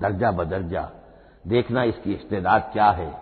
[0.00, 0.88] दर्जा बदर्जा।
[1.44, 3.12] देखना इसकी इस्तेदाद क्या है।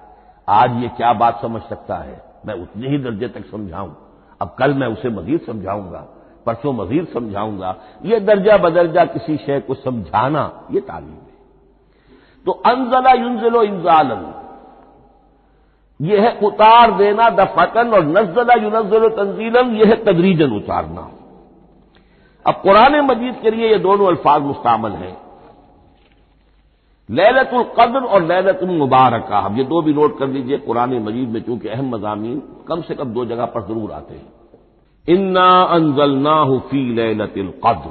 [0.49, 3.91] आज ये क्या बात समझ सकता है। मैं उतने ही दर्जे तक समझाऊं।
[4.41, 6.05] अब कल मैं उसे मजीद समझाऊँगा,
[6.47, 11.37] परसों मजीद समझाऊँगा। ये दर्जा बदर्जा किसी शय को समझाना, ये तालीम है।
[12.47, 14.35] तो अनजला युनजलो इंजालन।
[16.01, 21.11] यह है उतार देना दफतन और नजला युनजलो तंजीलन, यह है तदरीजन उतारना।
[22.47, 25.17] अब कुरान मजीद के लिए ये दोनों अल्फाज मुस्तामल हैं।
[27.09, 31.41] लैलतुल कद्र और लैलतुल मुबारक हम ये दो भी नोट कर लीजिए, कुरान मजीद में
[31.43, 32.35] चूँकि अहम मजामी
[32.69, 34.27] कम से कम दो जगह पर ज़रूर आते हैं।
[35.09, 37.91] इन्ना अनजलना फ़ी लैलतिल कद्र।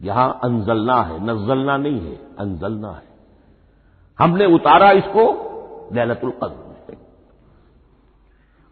[0.00, 3.08] यहाँ अनजलना है, नजलना नहीं है अनजलना है।
[4.18, 5.24] हमने उतारा इसको
[5.94, 6.96] लैलतुल कद्र में।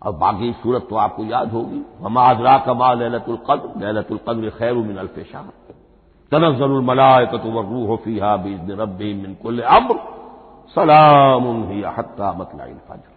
[0.03, 4.75] और बाकी सूरत तो आपको याद होगी। हमा अजरा कमा लैलतुल कद्र लैलतुल कद्र खैर
[4.75, 5.42] मिन अल्फेशाह
[6.32, 9.96] तनजल मलायकत रूह फीहा बीज रबी मिन कुल अम्र
[10.76, 11.44] सलाम
[11.96, 13.16] हत्ता मतला फजर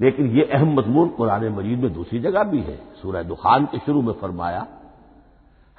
[0.00, 4.02] लेकिन ये अहम मजमून कुरान मजीद में दूसरी जगह भी है सूरह दुखान के शुरू
[4.02, 4.66] में फरमाया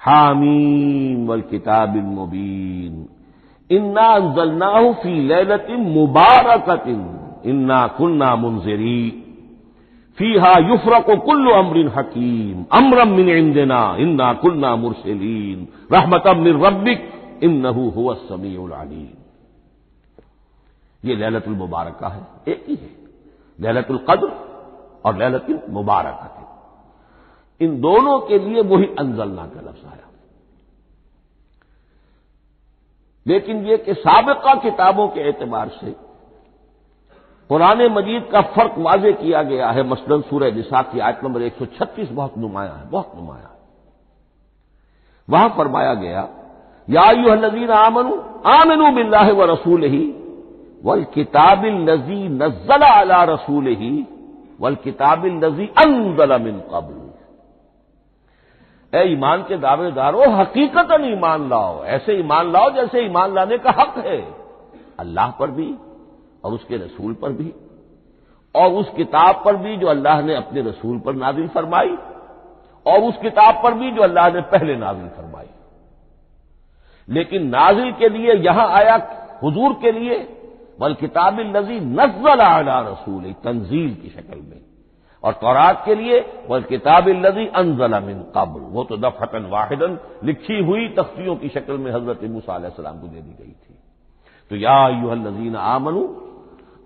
[0.01, 2.93] हामीम वल किताब मुबीन
[3.69, 7.01] इन्ना अंजलनाहु फ़ी लैलतिन मुबारकतिन
[7.51, 9.01] इन्ना कुन्ना मुंजरी
[10.21, 17.11] फीहा युफरक कुल्लु अमरिन हकीम। अमरम मिन इंदना, इन्ना कुल्ना मुरसलीन। रहमतम मिन रब्बिक,
[17.43, 19.21] इन्नहु हुवा समीउल अलीम।
[21.09, 22.89] ये लैलतुल मुबारक है, एक ही है।
[23.59, 24.27] लैलतुल कद्र
[25.05, 26.41] और लैलतुल मुबारक है।
[27.67, 30.09] इन दोनों के लिए वही अनजलना का लफ्ज आया।
[33.27, 36.10] लेकिन यह कि सबका किताबों के एतबार से
[37.51, 42.11] कुरान मजीद का फ़र्क वाजे किया गया है। मसलन सूर्य निसा की आयत नंबर 136
[42.11, 43.59] बहुत नुमाया है, बहुत नुमाया है।
[45.27, 46.27] वहाँ फरमाया गया,
[46.87, 48.15] या यू नजीन आमनु,
[48.47, 50.03] आमिनु बिल्लाह व रसूल ही
[50.85, 53.91] वल किताबिल नजी नजला अला रसूल ही
[54.61, 56.99] वल किताबिल नजी अनजला मिन कबल।
[58.93, 63.97] ए ईमान के दावेदारों, हकीकतन ईमान लाओ, ऐसे ईमान लाओ जैसे ईमान लाने का हक
[63.97, 64.19] है।
[64.99, 65.73] अल्लाह पर भी
[66.43, 67.53] और उसके रसूल पर भी,
[68.55, 71.97] और उस किताब पर भी जो अल्लाह ने अपने रसूल पर नाजिल फरमाई,
[72.85, 75.49] और उस किताब पर भी जो अल्लाह ने पहले नाजिल फरमाई।
[77.07, 78.95] लेकिन नाजिल के लिए यहाँ आया,
[79.43, 80.17] हुजूर के लिए
[80.79, 84.61] बल किताब नजी नजल आला रसूल तंजील की शक्ल में।
[85.23, 86.19] और तौरात के लिए
[86.49, 91.77] वल किताब नजी अनजला मिन कबल, वो तो दफतन वाहिदन लिखी हुई तख्तियों की शक्ल
[91.77, 93.75] में हज़रत मूसा को दे दी गई थी।
[94.51, 96.01] तो या यूहल नजीन आमनू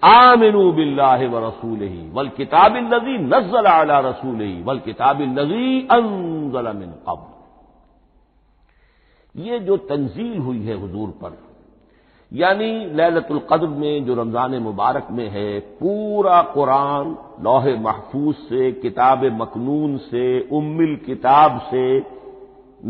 [0.05, 5.87] आमिनू बिल्लाह व रसूल ही वल किताब नजी नजल आला रसूल ही वल किताब नजी
[5.91, 7.31] अनजल मिन कब
[9.35, 11.31] ये जो तंजील हुई है हुजूर पर,
[12.31, 19.23] यानी लैलतुल कद्र में जो रमज़ान मुबारक में है, पूरा कुरान लौह महफूज से, किताब
[19.41, 21.85] मकनून से, उम्मिल किताब से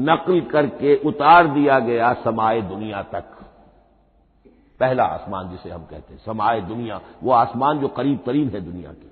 [0.06, 3.35] नकल करके उतार दिया गया समाए दुनिया तक।
[4.80, 8.92] पहला आसमान जिसे हम कहते हैं समाए दुनिया, वो आसमान जो करीब तरीब है दुनिया
[8.92, 9.12] की।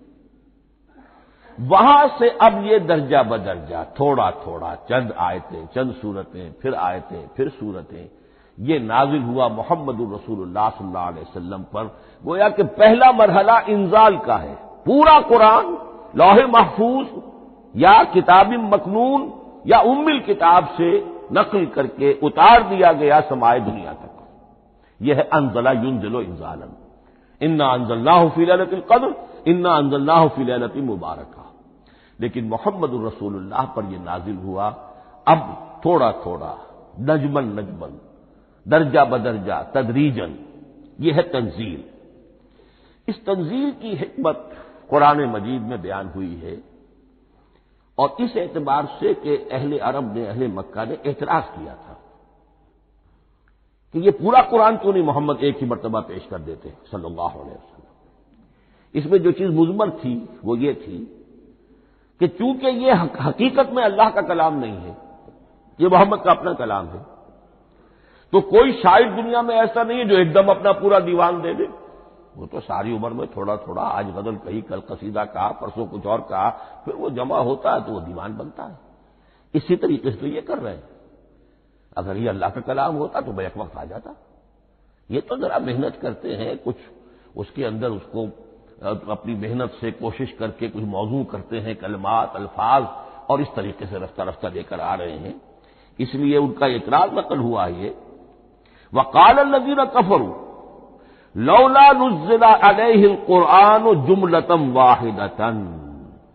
[1.59, 7.49] वहाँ से अब ये दर्जा बदर्जा थोड़ा थोड़ा चंद आयतें, चंद सूरतें, फिर आयतें, फिर
[7.49, 8.09] सूरतें,
[8.59, 14.55] ये नाजिल हुआ मोहम्मद रसूलुल्लाह सल्लल्लाहु पर। गोया कि पहला मरहला इंजाल का है।
[14.85, 15.77] पूरा कुरान,
[16.15, 17.07] लौह महफूज,
[17.75, 19.33] या किताबी मकनून,
[19.67, 20.91] या उम्मिल किताब से
[21.31, 24.02] नकल करके उतार दिया गया समाए दुनिया तक
[25.01, 26.75] यह है अनजला युनजलो इंजालन
[27.41, 29.15] इन्ना अनजल्ला फ़िलतिल कद्र,
[29.47, 31.35] इन्ना अनजल्ला फ़िलती मुबारक।
[32.19, 34.69] लेकिन मोहम्मद रसूलुल्लाह पर यह नाजिल हुआ,
[35.27, 36.57] अब थोड़ा थोड़ा,
[36.99, 37.99] नजमन नजमन,
[38.67, 40.35] दर्जा बदर्जा, तदरीजन,
[40.99, 41.83] यह है तंजील।
[43.07, 44.51] इस तंजील की हिकमत
[44.89, 46.63] कुरान मजीद में बयान हुई है,
[47.97, 52.02] और इस एतबार से कि अहले अरब ने, अहले मक्का ने एतराज़ किया था।
[53.93, 57.55] कि ये पूरा कुरान क्यों नहीं मोहम्मद एक ही मरतबा पेश कर देते सल्लल्लाहु अलैहि
[57.55, 57.81] वसल्लम?
[58.95, 60.97] इसमें जो चीज़ मुजमर थी, वो ये थी
[62.21, 64.97] कि चूँकि ये हकीकत में अल्लाह का कलाम नहीं है,
[65.79, 67.01] ये मोहम्मद का अपना कलाम है
[68.33, 71.67] तो कोई शायर दुनिया में ऐसा नहीं है जो एकदम अपना पूरा दीवान दे दे।
[72.37, 76.05] वो तो सारी उम्र में थोड़ा थोड़ा आज गज़ल कही, कल कसीदा कहा, परसों कुछ
[76.05, 76.49] और कहा,
[76.85, 78.77] फिर वो जमा होता है तो वो दीवान बनता है।
[79.53, 80.83] इसी तरीके से तो ये कर रहे हैं।
[81.97, 84.15] अगर ये अल्लाह का कलाम होता तो बैक वक्त आ जाता।
[85.09, 86.75] ये तो जरा मेहनत करते हैं, कुछ
[87.35, 88.25] उसके अंदर उसको
[89.11, 92.83] अपनी मेहनत से कोशिश करके कुछ मौजू करते हैं, कलमात, अल्फाज,
[93.29, 95.35] और इस तरीके से रफ्ता रफ्ता लेकर आ रहे हैं।
[95.99, 97.95] इसलिए उनका इतराज नकल हुआ ये।
[98.93, 100.27] वकाल नजीर कफरू,
[101.35, 102.51] लौला नुजिला
[103.25, 105.61] कुरान जुमलतम वाहिदतन।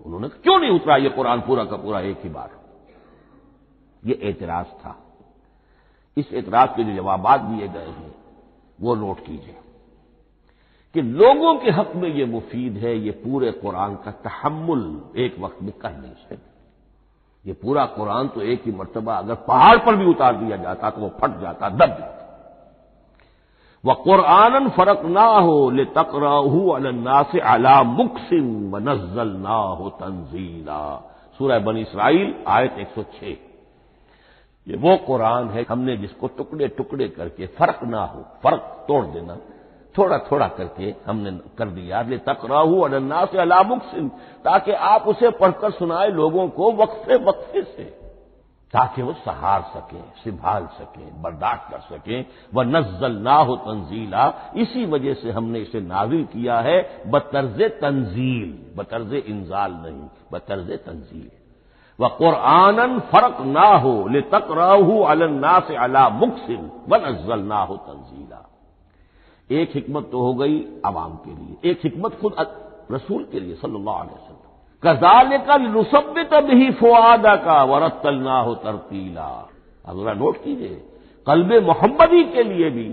[0.06, 2.50] उन्होंने क्यों नहीं उतरा ये कुरान पूरा का पूरा एक ही बार?
[4.02, 4.96] ये एतराज़ था।
[6.18, 8.14] इस एतराज़ के जो जवाब दिए गए हैं,
[8.78, 9.56] वो नोट कीजिए
[10.94, 14.84] कि लोगों के हक में ये मुफीद है, ये पूरे कुरान का तहमुल
[15.16, 16.46] एक वक्त में कर नहीं सकते।
[17.44, 21.00] ये पूरा कुरान तो एक ही मरतबा, अगर पहाड़ पर भी उतार दिया जाता तो
[21.00, 22.14] वो फट जाता, दब जाता।
[23.84, 30.80] वह कुरान फ़र्क ना हो ले तकराहू अलन्ना से अला मुकसिम नजल ना हो तंजीला।
[31.38, 33.47] सूरह बन इसराइल, आयत एक सौ छह।
[34.68, 39.36] ये वो कुरान है, हमने जिसको टुकड़े टुकड़े करके, फ़र्क ना हो, फ़र्क तोड़ देना।
[39.94, 44.08] थोड़ा थोड़ा करके हमने कर दिया। ले तकराहू अनन्ना से अला मुकसिम
[44.44, 47.84] ताकि आप उसे पढ़कर सुनाए लोगों को वक्फे वक्फे से,
[48.74, 52.24] ताकि वो सहार सकें, संभाल सकें, बर्दाश्त कर सकें।
[52.54, 58.76] वह नज्जल ना हो तंजीला, इसी वजह से हमने इसे नाजिल किया है, बतर्ज तंजील,
[58.76, 61.30] बतर्ज इंजाल नहीं, बतर्ज तंजील।
[61.98, 67.60] व कुरानन फ़र्क ना हो ले तक रहू अलन्ना से अला मुकसिम व नज्जल ना
[67.60, 68.44] हो तंजीला
[69.50, 70.56] एक हिकमत तो हो गई
[70.86, 72.34] आवाम के लिए, एक हिकमत खुद
[72.92, 74.36] रसूल के लिए सल्लल्लाहु अलैहि वसल्लम।
[74.82, 79.28] कजाल का नुसबित भी फुआदा का वरतल ना हो तरतीला
[79.84, 80.82] अगला नोट कीजिए,
[81.26, 82.86] कल्ब मोहम्मदी के लिए भी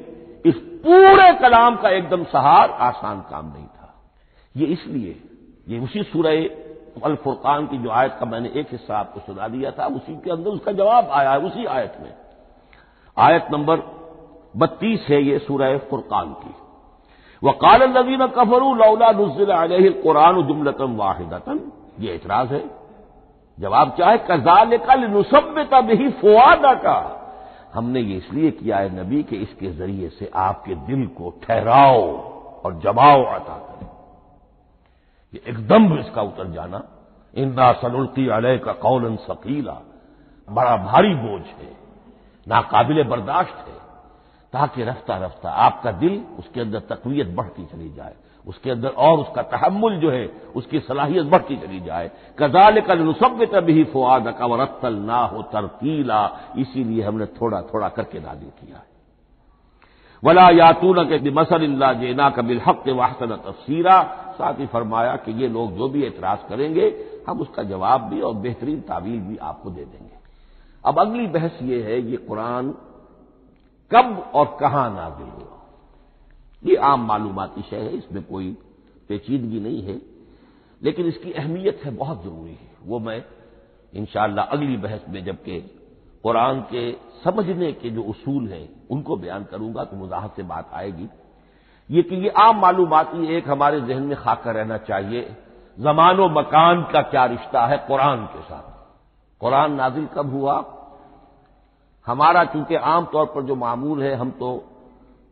[0.46, 0.56] इस
[0.86, 3.94] पूरे कलाम का एकदम सहार आसान काम नहीं था।
[4.56, 5.16] ये इसलिए,
[5.68, 6.32] ये उसी सूरह
[7.04, 10.32] अल फुरकान की जो आयत का मैंने एक हिस्सा आपको सुना दिया था, उसी के
[10.32, 12.14] अंदर उसका जवाब आया है उसी आयत में।
[13.18, 13.82] आयत नंबर
[14.58, 16.56] बत्तीस है ये सूरह फुरकान की।
[17.44, 21.60] वकाल नवीन कफरू लौला नुजिल कुरान जुमलतम वाहिदतन।
[22.00, 22.64] ये एतराज़ है।
[23.58, 24.18] जवाब क्या है?
[24.32, 27.22] कजाल कल नुसबता भी फुआदा का
[27.74, 32.02] हमने ये इसलिए किया है नबी के इसके ज़रिए से आपके दिल को ठहराओ
[32.62, 33.88] और जमाओ अता करें।
[35.36, 36.82] ये एकदम इसका उतर जाना।
[37.36, 39.82] इंदा सनुल्की अलह का कौलन सकीला।
[40.48, 41.72] बड़ा भारी बोझ है,
[42.48, 43.74] नाकाबिल बर्दाश्त है,
[44.54, 48.14] ताकि रफ्ता रफ्ता आपका दिल उसके अंदर तकवीत बढ़ती चली जाए,
[48.48, 53.56] उसके अंदर और उसका तहमुल जो है, उसकी सलाहियत बढ़ती चली जाए। कजाल कल नुसबित
[53.56, 56.26] भी फुआद का वरतल ना हो तरतीला।
[56.58, 58.94] इसीलिए हमने थोड़ा थोड़ा करके नादिल किया है।
[60.24, 63.98] वला यातून के मसल्ला जेना कबिल हक वाहसन तफसीरा।
[64.36, 66.88] साथ ही फरमाया कि ये लोग जो भी एतराज़ करेंगे,
[67.28, 70.14] हम उसका जवाब भी और बेहतरीन तावील भी आपको दे देंगे।
[70.86, 72.72] अब अगली बहस ये है, ये कुरान
[73.92, 75.62] कब और कहाँ नाजिल हुआ?
[76.64, 78.52] ये आम मालूमती शय है, इसमें कोई
[79.10, 80.02] पेचीदगी नहीं है,
[80.82, 83.24] लेकिन इसकी अहमियत है, बहुत ज़रूरी है। वो मैं
[83.94, 85.60] इंशाला अगली बहस में जबकि
[86.24, 86.92] कुरान के
[87.24, 91.08] समझने के जो उसूल हैं, उनको बयान करूँगा तो मुजाहत से बात आएगी।
[91.92, 95.36] ये कि ये आम मालूमती एक हमारे जहन में खाकर रहना चाहिए।
[95.80, 98.76] जमान मकान का क्या रिश्ता है कुरान के साथ?
[99.40, 100.66] कुरान नाजिल कब हुआ?
[102.06, 104.64] हमारा चूँकि आमतौर पर जो मामूल है, हम तो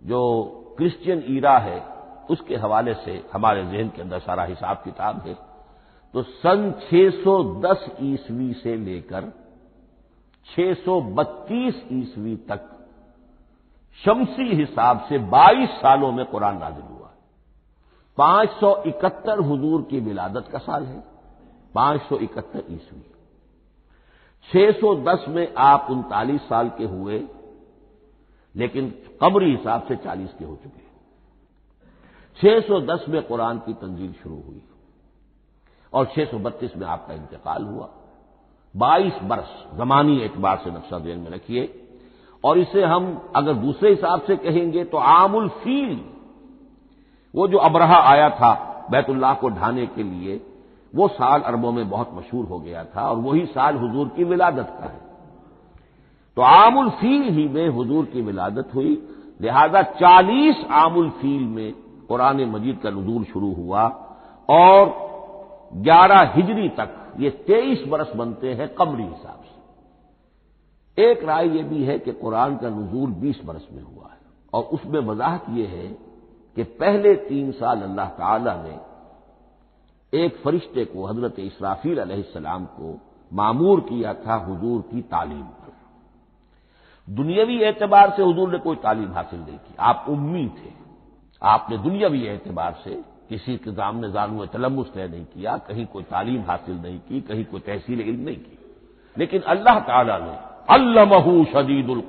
[0.03, 1.85] जो क्रिश्चियन ईरा है,
[2.29, 5.33] उसके हवाले से हमारे जहन के अंदर सारा हिसाब किताब है।
[6.13, 9.21] तो सन 610 ईस्वी से लेकर
[10.55, 12.72] 632 ईस्वी तक
[14.01, 17.09] शमसी हिसाब से 22 सालों में कुरान नाजिल हुआ।
[18.17, 21.03] पाँच सौ इकहत्तर हजूर की विलादत का साल है।
[21.75, 23.03] पाँच सौ इकहत्तर ईस्वी।
[24.49, 27.23] 610 में आप उनतालीस साल के हुए,
[28.55, 28.89] लेकिन
[29.21, 30.81] कमरी हिसाब से 40 के हो चुके
[32.39, 34.61] 610 में कुरान की तंजील शुरू हुई
[35.93, 37.89] और 632 में आपका इंतकाल हुआ।
[38.75, 41.82] 22 बरस जमानी एतबार से नक्शा देन में रखिए।
[42.43, 45.99] और इसे हम अगर दूसरे हिसाब से कहेंगे तो आमुल फील,
[47.33, 48.53] वो जो अबरहा आया था
[48.91, 50.41] बैतुल्लाह को ढाने के लिए,
[50.93, 54.75] वो साल अरबों में बहुत मशहूर हो गया था और वही साल हुजूर की विलादत
[54.79, 55.01] का है।
[56.37, 59.01] तो आमुल फील ही में हुजूर की विलादत हुई,
[59.41, 61.73] लिहाजा चालीस आमुल फील में
[62.09, 63.83] कुरान मजीद का नजूल शुरू हुआ
[64.49, 64.93] और
[65.75, 69.42] ग्यारह हिजरी तक, ये तेईस बरस बनते हैं कमरी हिसाब
[70.97, 74.19] एक राय यह भी है कि कुरान का नजूल बीस बरस में हुआ है
[74.53, 75.87] और उसमें वजाहत यह है
[76.57, 78.79] कि पहले तीन साल अल्लाह ताला ने
[80.13, 82.99] एक फरिश्ते को हज़रत इसराफील अलैहिस्सलाम को
[83.33, 85.71] मामूर किया था हुजूर की तालीम पर।
[87.07, 90.71] दुनियावी एतबार से हुजूर ने कोई तालीम हासिल नहीं की। आप उम्मी थे।
[91.41, 96.41] आपने दुनियावी एतबार से किसी के सामने जानू तलमुस तय नहीं किया, कहीं कोई तालीम
[96.41, 98.57] हासिल नहीं की, कहीं कोई तहसील इल्म नहीं की।
[99.17, 102.01] लेकिन अल्लाह ताला ने अल्लामहू शदीदुल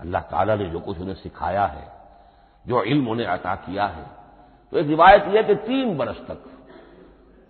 [0.00, 1.86] अल्लाह ताला ने जो कुछ उन्हें सिखाया है,
[2.64, 4.04] जो इल्म उन्हें अता किया है
[4.72, 6.38] तो एक रिवायत यह कि तीन बरस तक,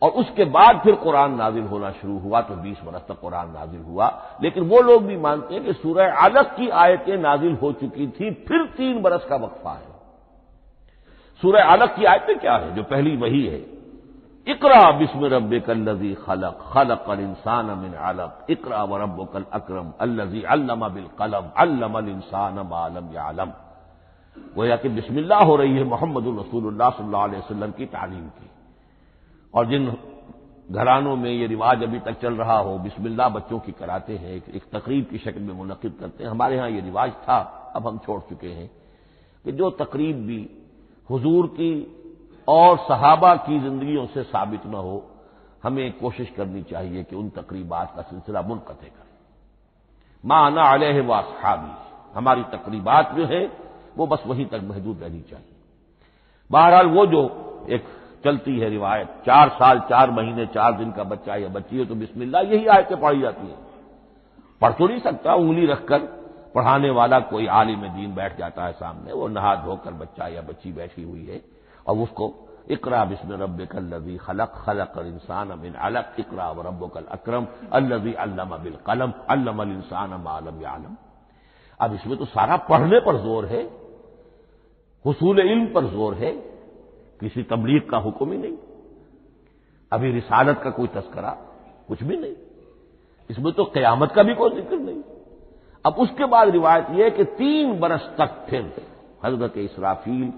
[0.03, 3.81] और उसके बाद फिर कुरान नाजिल होना शुरू हुआ तो बीस बरस तक कुरान नाजिल
[3.83, 4.09] हुआ।
[4.43, 8.31] लेकिन वो लोग भी मानते हैं कि सूरह अलग की आयतें नाजिल हो चुकी थी,
[8.31, 9.97] फिर तीन बरस का वक्फा है।
[11.43, 12.75] सूरह अलग की आयतें क्या है?
[12.75, 13.59] जो पहली वही है।
[14.49, 19.93] इकरा बिस्म रब कल्लजी खलक खलक अल इंसान अमिन अलक। इकरा व रब कल अक्रम,
[20.01, 23.51] अल्लजी अल्लमा बिल कलम अल्लम इंसान आलम आलम
[24.57, 28.51] गोया कि बिस्मिल्लाह हो रही है मोहम्मद रसूलुल्लाह सल्लल्लाहु की तालीम की।
[29.55, 29.93] और जिन
[30.71, 34.63] घरानों में ये रिवाज अभी तक चल रहा हो, बिस्मिल्लाह बच्चों की कराते हैं, एक
[34.73, 37.39] तकरीब की शक्ल में मुनद करते हैं। हमारे यहाँ ये रिवाज था,
[37.77, 38.71] अब हम छोड़ चुके हैं
[39.45, 40.41] कि जो तकरीब भी
[41.09, 41.71] हुजूर की
[42.49, 45.11] और सहाबा की जिंदगियों से साबित न हो,
[45.63, 48.91] हमें कोशिश करनी चाहिए कि उन तकरीबात का सिलसिला मुनक़ करें।
[50.25, 51.73] माना अलह वासहाबी
[52.19, 53.53] हमारी तकरीबात जो है,
[53.97, 55.57] वो बस वहीं तक महदूद रहनी चाहिए।
[56.51, 57.23] बहरहाल वो जो
[57.71, 57.85] एक
[58.25, 61.95] चलती है रिवायत, चार साल, चार महीने, चार दिन का बच्चा या बच्ची है तो
[61.95, 63.59] बिस्मिल्लाह, यही आयतें पढ़ी जाती हैं।
[64.61, 65.99] पढ़ तो नहीं सकता, उंगली रखकर
[66.55, 70.73] पढ़ाने वाला कोई आलिम दीन बैठ जाता है सामने, वो नहा धोकर बच्चा या बच्ची
[70.73, 71.58] बैठी हुई है।
[71.89, 72.33] और उसको
[72.71, 78.13] इकरा बिस्म रब कल्लवी खलक खलक इंसान अमिन अलग इकरा व रब कल अक्रम अल्लवी
[78.25, 80.97] अल्लम बिल कलम अल्लम इंसान आलम आलम
[81.81, 83.63] अब इसमें तो सारा पढ़ने पर ज़ोर है,
[85.05, 86.31] हसूल इल्म पर ज़ोर है,
[87.21, 88.57] किसी तबलीग का हुक्म ही नहीं।
[89.93, 91.31] अभी रिसालत का कोई तस्करा
[91.89, 92.35] कुछ भी नहीं।
[93.31, 95.03] इसमें तो क्यामत का भी कोई ज़िक्र नहीं।
[95.85, 98.73] अब उसके बाद रिवायत यह कि तीन बरस तक फिर
[99.25, 100.33] हज़रत इसराफील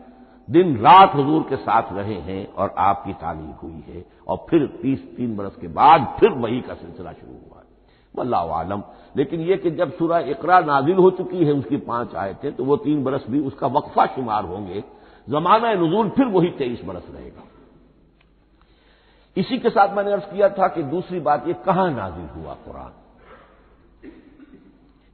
[0.51, 5.17] दिन रात हजूर के साथ रहे हैं और आपकी तालीम हुई है और फिर तीस
[5.17, 7.69] तीन बरस के बाद फिर वही का सिलसिला शुरू हुआ है।
[8.15, 8.83] वल्लाह आलम।
[9.17, 12.77] लेकिन यह कि जब सूरह इकरा नाजिल हो चुकी है, उसकी पाँच आयतें तो वो
[12.77, 14.85] तीन बरस भी उसका वक्फा शुमार होंगे।
[15.29, 17.43] जमाना नजूल फिर वही तेईस बरस रहेगा।
[19.37, 22.93] इसी के साथ मैंने अर्ज़ किया था कि दूसरी बात यह कहाँ नाजिल हुआ कुरान?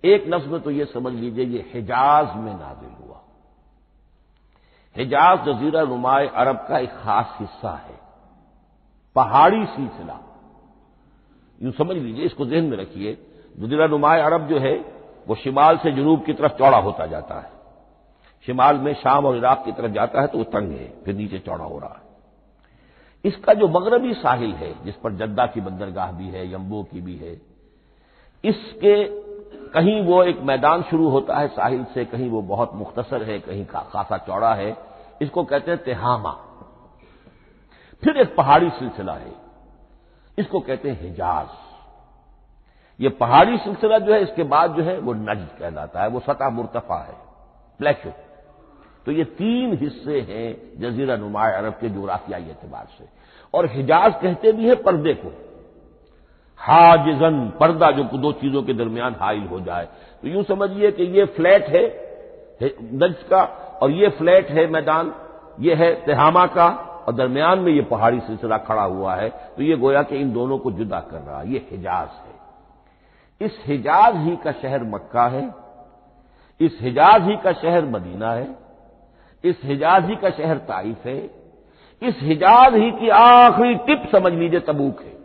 [0.05, 2.89] एक लफ्ज में तो यह समझ लीजिए, ये हिजाज में नाजिल
[4.97, 7.99] हिजाज जजीरा नुमाए अरब का एक खास हिस्सा है।
[9.17, 10.19] पहाड़ी सिलसिला।
[11.61, 13.13] यूँ समझ लीजिए, इसको जहन में रखिए,
[13.59, 14.75] जजीरा नुमाए अरब जो है,
[15.29, 17.51] वो शिमाल से जनूब की तरफ़ चौड़ा होता जाता है।
[18.47, 21.39] शिमाल में शाम और इराक की तरफ़ जाता है तो वो तंग है, फिर नीचे
[21.39, 22.05] चौड़ा हो रहा है।
[23.25, 27.17] इसका जो मगरबी साहिल है, जिस पर जद्दा की बंदरगाह भी है, यम्बो की भी
[27.17, 27.41] है,
[28.45, 29.05] इसके
[29.71, 33.65] कहीं वो एक मैदान शुरू होता है, साहिल से कहीं वो बहुत मुख्तसर है, कहीं
[33.67, 34.86] खासा चौड़ा है
[35.23, 36.31] इसको कहते हैं तेहामा।
[38.05, 39.33] फिर एक पहाड़ी सिलसिला है।
[40.39, 41.49] इसको कहते हैं हिजाज।
[43.01, 46.49] ये पहाड़ी सिलसिला जो है, इसके बाद जो है, वो नज कहलाता है। वो सतह
[46.49, 47.15] मुर्तफा है।
[47.79, 48.13] प्लेशो
[49.07, 53.05] तो ये तीन हिस्से हैं जजीरा नुमा अरब के जोराफियाई एतबार से।
[53.55, 55.29] और हिजाज कहते भी है पर्दे को।
[56.59, 59.89] हाजन पर्दा जो दो चीज़ों के दरमियान हाइल हो जाए।
[60.23, 62.06] तो यूँ समझिए कि ये फ्लैट है
[62.61, 63.43] नज का,
[63.83, 65.13] और ये फ्लैट है मैदान,
[65.61, 66.67] ये है तेहामा का,
[67.07, 70.59] और दरमियान में ये पहाड़ी सिलसिला खड़ा हुआ है तो ये गोया कि इन दोनों
[70.59, 72.35] को जुदा कर रहा है, ये हिजाज है।
[73.41, 75.49] इस हिजाज ही का शहर मक्का है,
[76.61, 78.49] इस हिजाज ही का शहर मदीना है,
[79.45, 81.19] इस हिजाज ही का शहर ताइफ है,
[82.03, 85.16] इस हिजाज ही की आखिरी टिप समझ लीजिए तबूक है।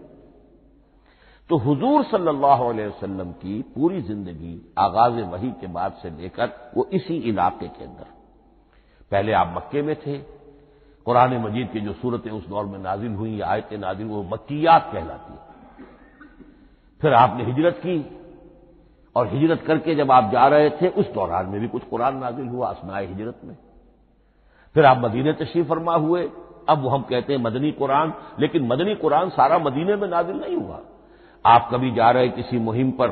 [1.51, 6.87] तो हुजूर सल्लल्लाहु अलैहि वसल्लम की पूरी ज़िंदगी आगाज़ वही के बाद से लेकर वो
[6.93, 8.05] इसी इलाके के अंदर।
[9.11, 10.17] पहले आप मक्के में थे,
[11.07, 15.33] कुरान मजीद की जो सूरतें उस दौर में नाजिल हुई, आयतें नाजिल वो मक्कियात कहलाती
[17.01, 17.97] फिर आपने हिजरत की,
[19.15, 22.47] और हिजरत करके जब आप जा रहे थे, उस दौरान में भी कुछ कुरान नाजिल
[22.47, 23.57] हुआ असनाए हिजरत में।
[24.75, 26.23] फिर आप मदीने तशरीफ़ फरमा हुए,
[26.69, 30.55] अब वो हम कहते हैं मदनी कुरान, लेकिन मदनी कुरान सारा मदीने में नाजिल नहीं
[30.55, 30.79] हुआ।
[31.45, 33.07] आप कभी जा रहे किसी मुहिम पर,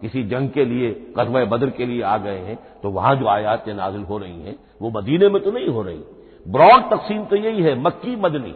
[0.00, 3.74] किसी जंग के लिए कदम बदर के लिए आ गए हैं तो वहाँ जो आयातें
[3.74, 6.02] नाजिल हो रही हैं, वो मदीने में तो नहीं हो रही।
[6.48, 8.54] ब्रॉड तकसीम तो यही है, मक्की मदनी।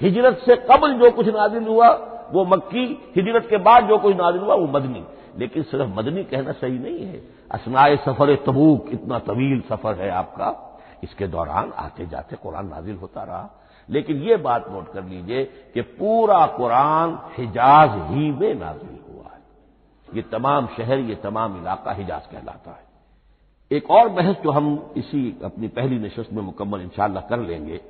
[0.00, 1.88] हिजरत से कबल जो कुछ नाजिल हुआ,
[2.32, 5.04] वो मक्की, हिजरत के बाद जो कुछ नाजिल हुआ, वो मदनी।
[5.38, 10.80] लेकिन सिर्फ़ मदनी कहना सही नहीं है। असनाए सफ़र तबूक, इतना तवील सफ़र है आपका।
[11.02, 15.80] इसके दौरान आते जाते कुरान नाजिल होता रहा। लेकिन ये बात नोट कर लीजिए कि
[15.80, 19.40] पूरा कुरान हिजाज ही में नाजिल हुआ है।
[20.08, 22.82] ये तमाम शहर, ये तमाम इलाका हिजाज कहलाता है।
[23.70, 27.80] एक और बहस जो हम इसी अपनी पहली नशस्त में मुकम्मल इंशाला कर लेंगे,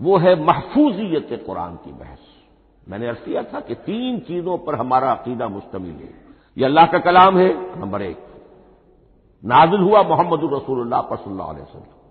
[0.00, 2.18] वो है महफूजियत कुरान की बहस।
[2.88, 6.14] मैंने अर्ज़ किया था कि तीन चीज़ों पर हमारा अकीदा मुश्तमिल है।
[6.56, 8.18] यह अल्लाह का कलाम है, नंबर एक,
[9.44, 12.03] नाजिल हुआ मोहम्मद रसूलुल्लाह पर वसल्लम।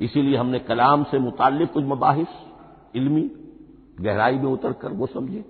[0.00, 2.28] इसीलिए हमने कलाम से मुतालिक कुछ मबाहिस,
[2.94, 3.30] इल्मी,
[4.00, 5.44] गहराई में उतर कर वो समझे।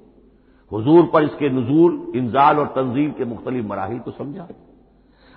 [0.72, 4.48] हुजूर पर इसके नजूल, इंजाल और तंजील के मुख्तलिफ़ मराहल को समझा।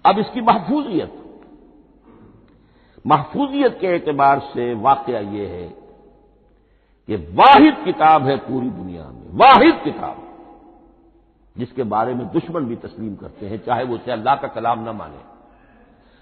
[0.06, 1.18] अब इसकी महफूजियत।
[3.08, 5.68] महफूजियत के एतबार से वाकया यह है
[7.08, 10.18] कि वाहिद किताब है पूरी दुनिया में। वाहिद किताब,
[11.58, 14.90] जिसके बारे में दुश्मन भी तस्लीम करते हैं, चाहे वो उसे अल्लाह का कलाम न
[14.90, 15.41] माने।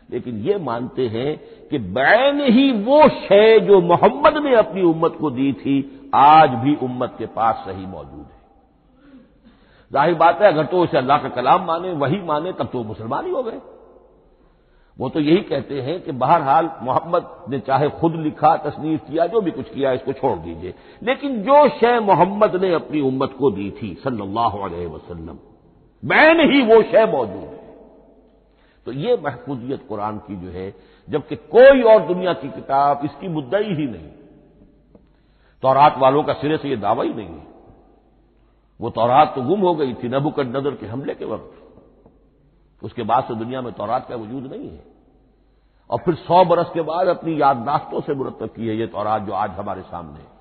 [0.10, 1.38] लेकिन ये मानते हैं
[1.72, 6.76] कि बैन ही वो शय जो मोहम्मद ने अपनी उम्मत को दी थी, आज भी
[6.76, 8.40] उम्मत के पास सही मौजूद है।
[9.92, 13.26] ज़ाहिर बात है, अगर तो उसे अल्लाह का कलाम माने, वही माने, तब तो मुसलमान
[13.26, 13.60] ही हो गए।
[15.00, 19.42] वो तो यही कहते हैं कि बहरहाल मोहम्मद ने चाहे खुद लिखा तस्नीफ किया, जो
[19.42, 20.74] भी कुछ किया, इसको छोड़ दीजिए।
[21.04, 25.38] लेकिन जो शय मोहम्मद ने अपनी उम्मत को दी थी, सल्लल्लाहु अलैहि वसल्लम
[26.04, 27.59] मैन ही वो शय मौजूद है।
[28.90, 30.70] तो ये महफूजियत कुरान की जो है,
[31.08, 34.10] जबकि कोई और दुनिया की किताब इसकी मुद्दई ही नहीं।
[35.64, 37.48] तौरात वालों का सिरे से यह दावा ही नहीं है।
[38.80, 43.24] वो तौरात तो गुम हो गई थी नबुकट नज़र के हमले के वक्त। उसके बाद
[43.24, 44.84] से दुनिया में तौरात का वजूद नहीं है।
[45.90, 49.34] और फिर सौ बरस के बाद अपनी याददाश्तों से मुरतब की है ये तौरात जो
[49.34, 50.38] आज हमारे सामने है।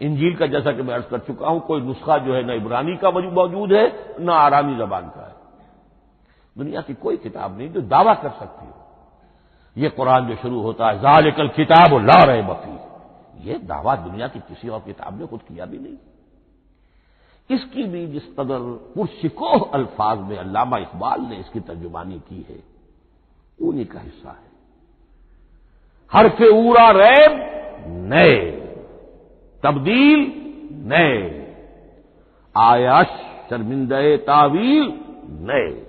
[0.00, 2.96] इंजील का जैसा कि मैं अर्ज़ कर चुका हूँ, कोई नुस्खा जो है न इब्रानी
[2.96, 5.27] का मौजूद है, न आरामी जबान का
[6.58, 8.74] दुनिया की कोई किताब नहीं जो दावा कर सकती हो।
[9.76, 12.76] यह कुरान जो शुरू होता है, जालिकल किताब ला रहे बफी
[13.48, 15.96] यह दावा दुनिया की किसी और किताब ने खुद किया भी नहीं।
[17.50, 18.58] इसकी भी जिस कदर
[18.94, 22.58] पुरशिकोह अल्फाज में अल्लामा इकबाल ने इसकी तर्जुमानी की है,
[23.58, 24.48] उन्हीं का हिस्सा है।
[26.12, 27.32] हरफ ऊरा रैब
[28.12, 28.50] नए,
[29.62, 30.20] तब्दील
[30.84, 31.14] नए।
[32.56, 33.06] आयाश
[33.50, 35.84] शर्मिंदे तावील नए।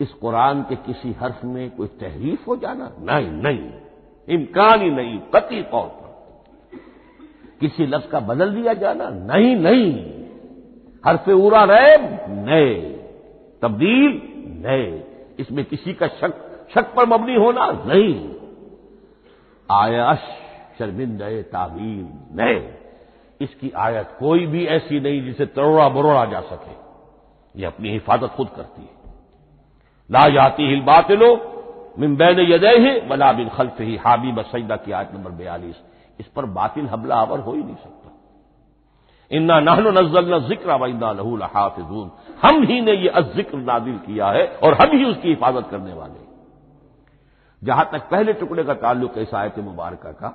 [0.00, 2.92] इस कुरान के किसी हर्फ में कोई तहरीफ हो जाना?
[3.00, 3.70] नहीं नहीं।
[4.28, 6.08] इम्कान ही नहीं कति तौर पर।
[7.60, 9.08] किसी लफ्ज का बदल दिया जाना?
[9.08, 10.14] नहीं नहीं।
[11.06, 11.96] हरफ उरा रहे
[12.28, 12.74] नए
[13.62, 14.22] तब्दील?
[14.66, 15.04] नए
[15.38, 17.72] इसमें किसी का शक शक पर मबनी होना?
[17.86, 18.34] नहीं।
[19.70, 20.20] आयश
[20.78, 22.06] शर्मिंदे ताबील?
[22.32, 22.78] नए
[23.40, 26.88] इसकी आयत कोई भी ऐसी नहीं जिसे तरोड़ा बरोड़ा जा सके।
[27.60, 28.97] ये अपनी हिफाजत खुद करती है।
[30.10, 31.28] ला जाती हिल बातिलो
[31.98, 35.76] मिम्बैन यदय है बला बिन खल्फ ही हाबी बसैदा की आयत नंबर बयालीस।
[36.18, 38.10] इस पर बातिल हमला आवर हो ही नहीं सकता।
[39.30, 42.10] इन्ना नहन नजल ज़िक्र वन्ना लहूल हाफिजून
[42.42, 46.26] हम ही ने यह अजिक्र नादिल किया है और हम ही उसकी हिफाजत करने वाले
[47.62, 50.28] जहाँ तक पहले टुकड़े का ताल्लुक ऐसा आयत मुबारक का,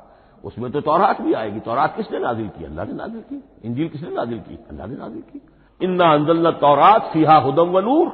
[0.44, 2.66] उसमें तो तौरात भी आएगी। तौरात किसने नाजिल की?
[2.66, 4.56] अल्लाह ने नाजिल की। इंजील किसने नाजिल की?
[4.70, 5.42] अल्लाह ने नाजिल की।
[5.82, 8.08] इन्ना अंजल्ला तौरात फिहा हुदम व नूर।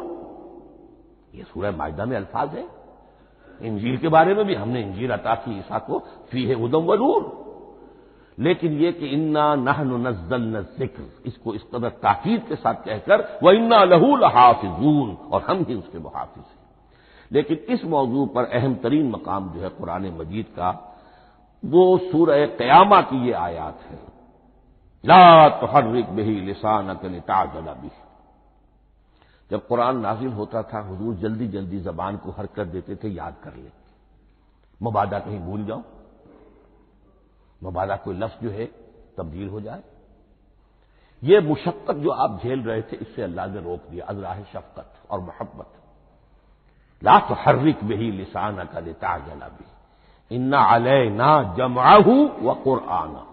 [1.36, 2.68] ये सूरह मायदा में अल्फाज है।
[3.62, 6.96] इंजीर के बारे में भी हमने इंजीर अता की, ईसा को, फ़ी है उदम व
[6.96, 7.48] नूर।
[8.40, 13.40] लेकिन यह कि इन्ना नहन नजल न ज़िक्र, इसको इस कदर ताकीद के साथ कहकर
[13.44, 16.58] वह इन्ना लहू लहाफिजून, और हम ही उसके मुहाफिज हैं।
[17.32, 20.70] लेकिन इस मौजू पर अहम तरीन मकाम जो है कुरान मजीद का,
[21.64, 23.98] वो सूरह कयामा की ये आयात है।
[25.04, 27.88] ला तो हर रिक बही लिसान ताजला भी
[29.52, 33.54] जब कुरान नाजिल होता था, हजूर जल्दी जल्दी जबान को हरकत देते थे, याद कर
[33.54, 33.70] ले
[34.82, 35.84] मुबादा कहीं भूल जाओ।
[37.64, 38.66] मबादा कोई लफ्ज जो है,
[39.18, 39.84] तब्दील हो जाए।
[41.24, 45.20] ये मुशक्कत जो आप झेल रहे थे, इससे अल्लाह ने रोक दिया। अजराह शफकत और
[45.20, 45.74] मोहब्बत।
[47.04, 49.66] ला तो हर्रिक ही लिसान का लिता जला भी
[50.36, 53.26] इन्ना अलय ना जमाहू व कुराना।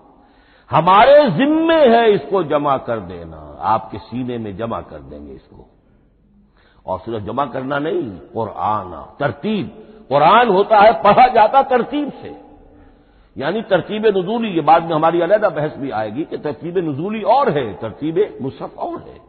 [0.71, 5.76] हमारे जिम्मे है इसको जमा कर देना। आपके सीने में जमा कर देंगे इसको।
[6.87, 12.47] और सिर्फ़ जमा करना नहीं, कुरान, तरतीब। कुरान होता है, पढ़ा जाता तरतीब से।
[13.39, 17.51] यानी तरतीब नजूली, ये बाद में हमारी अलहदा बहस भी आएगी कि तरतीब नजूली और
[17.51, 19.21] है, तरतीब मुसफ और है।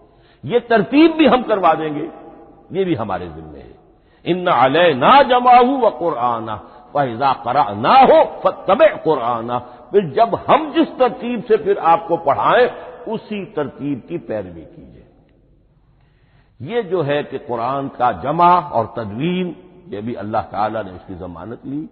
[0.45, 2.09] ये तरतीब भी हम करवा देंगे,
[2.71, 3.75] ये भी हमारे जिम्मे है।
[4.25, 6.55] इन अलह ना जमाऊ व कुराना
[6.87, 9.59] फैजा करा ना हो फतब कुराना।
[9.91, 12.71] फिर जब हम जिस तरतीब से फिर आपको पढ़ाएँ,
[13.07, 14.96] उसी तरतीब की पैरवी कीजिए।
[16.61, 19.55] ये जो है कि कुरान का जमा और तदवीन,
[19.89, 21.89] ये भी अल्लाह ताला ने उसकी जमानत ली,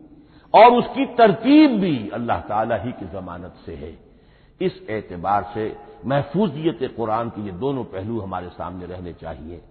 [0.54, 3.98] और उसकी तरतीब भी अल्लाह ताला ही की जमानत से है।
[4.62, 9.62] इस एतबार से महफूजियत कुरान के ये दोनों पहलू हमारे सामने रहने चाहिए।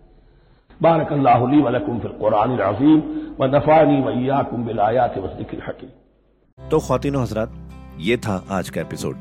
[0.83, 3.01] बारक अल्लाहली वलकुम फिर कुरान अजीम,
[3.41, 7.53] व नफ़ानी वैयाकुम बिलायात वजिक्र हकीम। तो खातिन हजरात,
[7.99, 9.17] ये था आज का एपिसोड।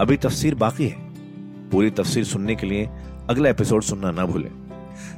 [0.00, 0.96] अभी तफसीर बाकी है।
[1.70, 2.90] पूरी तफसीर सुनने के लिए
[3.30, 4.61] अगला एपिसोड सुनना ना भूलें।